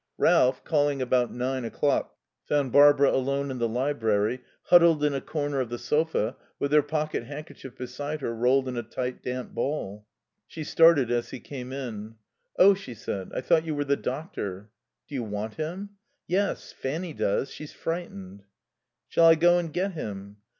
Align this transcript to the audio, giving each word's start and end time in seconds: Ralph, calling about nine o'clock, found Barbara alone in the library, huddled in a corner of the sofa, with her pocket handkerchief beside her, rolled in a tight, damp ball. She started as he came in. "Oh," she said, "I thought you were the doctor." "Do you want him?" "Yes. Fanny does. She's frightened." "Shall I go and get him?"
Ralph, 0.17 0.63
calling 0.63 0.99
about 0.99 1.31
nine 1.31 1.63
o'clock, 1.63 2.15
found 2.47 2.71
Barbara 2.71 3.11
alone 3.11 3.51
in 3.51 3.59
the 3.59 3.67
library, 3.69 4.41
huddled 4.63 5.03
in 5.03 5.13
a 5.13 5.21
corner 5.21 5.59
of 5.59 5.69
the 5.69 5.77
sofa, 5.77 6.35
with 6.57 6.71
her 6.71 6.81
pocket 6.81 7.25
handkerchief 7.25 7.77
beside 7.77 8.21
her, 8.21 8.33
rolled 8.33 8.67
in 8.67 8.75
a 8.77 8.81
tight, 8.81 9.21
damp 9.21 9.53
ball. 9.53 10.07
She 10.47 10.63
started 10.63 11.11
as 11.11 11.29
he 11.29 11.39
came 11.39 11.71
in. 11.71 12.15
"Oh," 12.57 12.73
she 12.73 12.95
said, 12.95 13.29
"I 13.35 13.41
thought 13.41 13.63
you 13.63 13.75
were 13.75 13.85
the 13.85 13.95
doctor." 13.95 14.71
"Do 15.07 15.13
you 15.13 15.21
want 15.23 15.53
him?" 15.53 15.91
"Yes. 16.25 16.71
Fanny 16.71 17.13
does. 17.13 17.51
She's 17.51 17.71
frightened." 17.71 18.45
"Shall 19.07 19.25
I 19.25 19.35
go 19.35 19.59
and 19.59 19.71
get 19.71 19.91
him?" 19.91 20.37